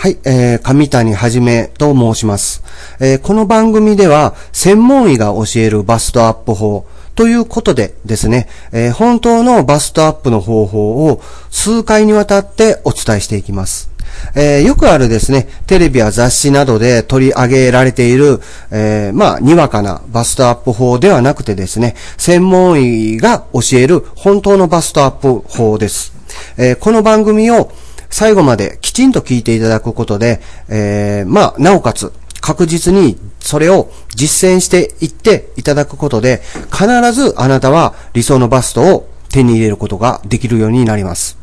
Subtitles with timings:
[0.00, 2.62] はい、えー、上谷はじめと申します。
[3.00, 13.90] えー、この番組では、専門医が教えるバストアップ法ということでですね、えー、本当のバストアップの方法を数回にわたってお伝えしていきます。
[14.34, 18.40] えー、よくあるですね、テレビや雑誌などで取り上げられている、
[18.70, 26.14] えー、まあ、にわかなバストアップ法ではなくてですね、専門医が教える本当のバストアップ法です。
[26.56, 27.70] えー、この番組を
[28.10, 36.42] 最後まできちんと聞いていただくことで、えー、まあ、なおかつ、確実にそれを実践していっていただくことで、
[36.72, 41.38] 必ずあなたは理想のバストを手に入れることができるようになります。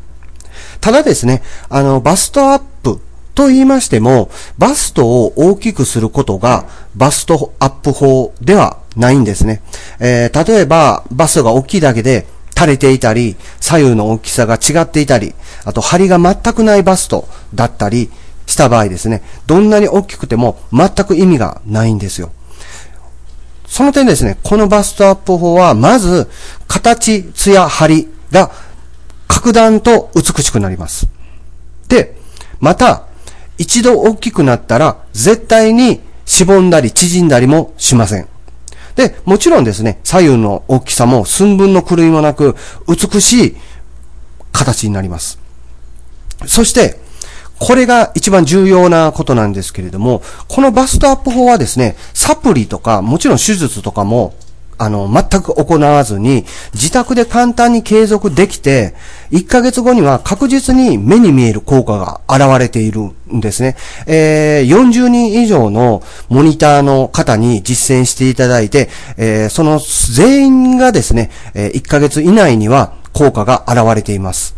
[0.80, 3.00] ただですね、あの、バストアップ
[3.34, 9.62] と言いましても、バストを大きくすることがバストアップ法ではないんですね。
[10.00, 12.26] えー、例えば、バストが大きいだけで
[12.58, 15.32] 垂れていたり、左右の大きさが違っていたり、
[15.64, 18.10] あと張りが全くないバストだったり
[18.46, 22.32] した場合ですね、どんなに大きくても全く意味がないんですよ。
[23.68, 26.28] その点ですね、このバストアップ法は、まず、
[26.66, 28.50] 形、艶、張りが
[29.28, 31.06] 格段と美しくなります。
[31.86, 32.16] で、
[32.58, 33.04] また、
[33.56, 38.26] 一度大きくなったら、絶対にしぼんだり縮んだりもしません。
[38.98, 42.56] で、もちろんですね、左右の大きさも寸分の狂いもなく、
[42.88, 43.56] 美しい
[44.50, 45.38] 形になります。
[46.46, 46.98] そして、
[47.60, 54.34] これが一番重要なことなんですけれども、このバストアップ法はですね、サプリとか、もちろん手術とかも
[54.78, 58.94] あの、全く行わずに、自宅で簡単に継続できて、
[59.32, 63.76] 1ヶ月後には確実に目に見える効果が現れているんですね。
[64.06, 69.80] えー、40人以上のモニターの方に実践していただいて、えー、その
[70.14, 74.54] 全員がですね、え1ヶ月以内には効果が現れています。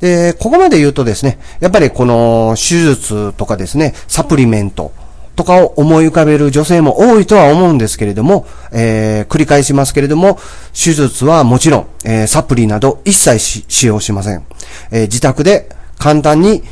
[0.00, 4.92] で、ここまで言うとですね、やっぱりこの手術とかですね、サプリメント、
[5.36, 10.38] とかを思い浮かべる女性も多いとは思うんですけれども、えー、繰り返しますけれども、
[10.72, 14.44] 手術はもちろん、えー、サプリなど一切使用しません。
[14.90, 16.62] えー、自宅で簡単に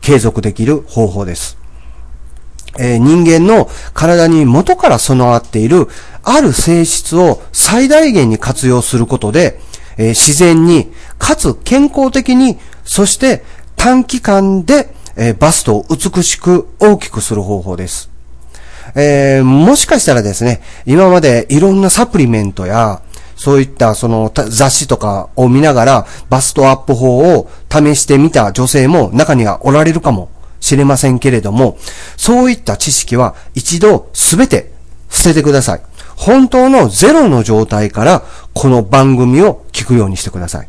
[0.00, 1.56] 継続できる方法です。
[2.78, 5.88] えー、人間の体に元から備わっている
[6.22, 9.58] ある性質を最大限に活用することで、
[9.96, 13.44] えー、自然に、かつ健康的に、そして
[13.76, 18.11] 短期間でえー、バストを美しく大きくする方法です。
[18.94, 23.02] えー、もしかしたらですね、今までいろんなサプリメントや、
[23.36, 30.30] そういったその雑誌とかを見ながらバストアップ法を試してみた女性も中にはおられるかも
[30.60, 31.76] しれませんけれども、
[32.16, 34.70] そういった知識は一度すべて
[35.10, 35.82] 捨ててください。
[36.16, 38.22] 本当のゼロの状態から
[38.54, 40.68] この番組を聞くようにしてください。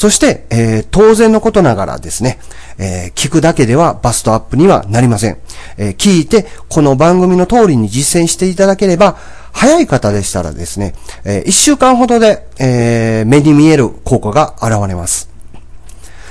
[0.00, 2.38] そして、えー、当然のことながらですね、
[2.78, 5.36] えー、聞くだけではバストアップにはなりません。
[5.76, 9.18] えー、聞いて、この番組の通りに実践していただければ、
[9.52, 10.94] 早い方でしたらですね、
[11.26, 15.28] え一週間ほどで、え目に見える効果が現れます。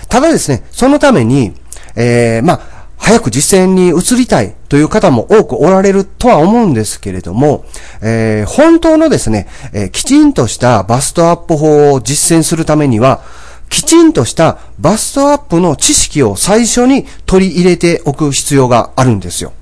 [0.07, 1.53] ただですね、そのために、
[1.95, 2.61] えまあ、
[2.97, 7.65] 早く実践に移りたいという方も多くおられるとは思うんですけれども、
[8.01, 13.21] えー、本当のですね、えー、きちんとしたバストアップ法を実践するためには、
[13.69, 19.53] きちんとしたバストアップの知識を最初に取り入れておく必要があるんですよ。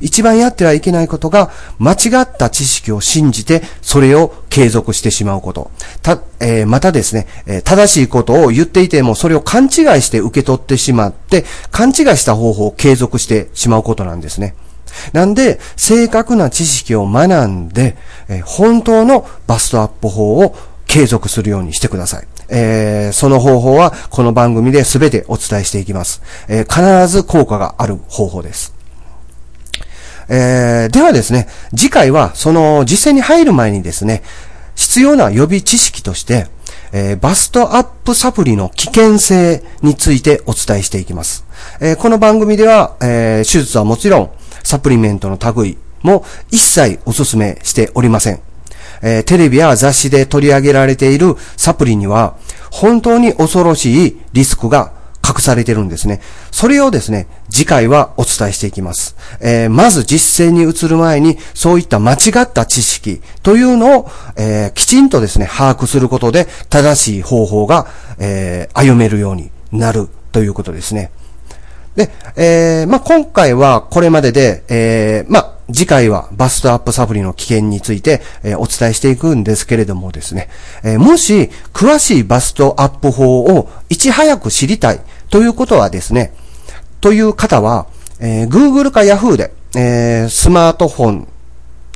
[0.00, 5.70] 一番やってはいけないことが、間違った知識を信じて、それを継続してしまうこと。
[6.02, 9.70] た、えー、またですね、えー、正しいことを言っていても、それを勘違い
[10.02, 14.54] して受け取ってしまって、勘違いした方法を継続してしまうことなんですね。
[15.12, 17.96] なんで、正確な知識を学んで、
[18.28, 20.56] えー、本当のバストアップ法を
[20.94, 22.28] 継続するようにしてください。
[22.48, 26.22] えー、その方法はこの番組で全てお伝えしていきます。
[26.46, 28.72] えー、必ず効果がある方法です。
[30.28, 34.22] えー、ではですね、次回はその実践に入る前にですね、
[34.76, 36.46] 必要な予備知識として、
[36.92, 41.44] えー、バストアップサプリの危険性についてお伝えしていきます。
[41.80, 44.30] えー、この番組では、えー、手術はもちろん、
[44.62, 48.53] サプリメントの類も一切お勧めしておりません。
[49.02, 52.36] えー、テレビや雑誌で取り上げられているサプリには、
[52.70, 54.92] 本当に恐ろしいリスクが
[55.26, 56.20] 隠されてるんですね。
[56.50, 59.16] それをですね、次回はお伝えしていきます。
[59.40, 67.86] えー、まず実践に移る前に、そういった間違った知識というのを、えー、きちんとですね、把握することで、正しい方法が、
[68.18, 71.10] えー、歩めるようになるということですね。
[71.96, 80.48] で、えー、まあ、今回はこれまでで、えー、まあ、次回はバストアップサプリの危険について、え、お伝えしていくんですけれどもですね、
[80.82, 85.00] え、もし詳しいバストアップ法をいち早く知りたい
[85.30, 86.32] ということはですね、
[87.00, 87.86] という方は、
[88.20, 91.28] えー、Google か Yahoo で、えー、スマートフォン、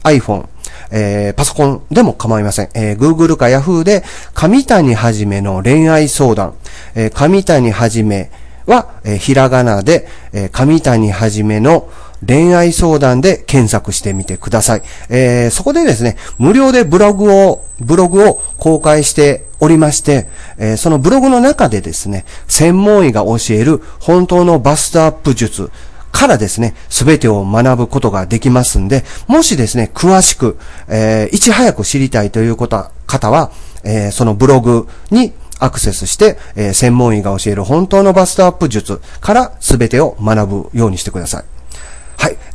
[0.05, 0.47] iPhone、
[0.91, 2.69] えー、パソコンでも構いません。
[2.75, 4.05] えー、Google か Yahoo で、
[4.35, 6.55] 上谷はじめの恋愛相談、
[6.95, 8.31] えー、上谷はじめ
[8.67, 11.89] は、えー、ひらがなで、えー、上谷はじめの
[12.27, 14.83] 恋愛相談で検索してみてください。
[15.09, 20.27] えー、そこでですね、無料でブログを、ブログを公開しておりまして、
[20.59, 25.71] えー、そのブログの中でですね、専門医が教える本当のバストアップ術、
[26.11, 33.53] からですね、すべてを学ぶことができますんで、もしですね、詳しく、えー、いち早く知りたいということ方は、
[33.85, 41.41] えー、そのブログにアクセスして、えー、専門医が教える本当のバストアップ術からすべてを学ぶようにしてくださ。
[41.41, 41.58] い。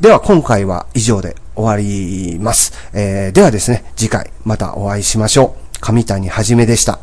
[0.02, 2.74] では今回は以上で終わります。
[2.94, 5.80] えー、ではですね、次回またお会いしましょう。
[5.82, 7.00] 上谷はじめでした。